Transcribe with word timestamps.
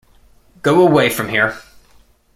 Go 0.63 0.81
away 0.81 1.11
from 1.11 1.29
here. 1.29 1.55